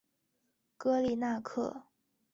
[0.79, 1.83] 戈利纳克。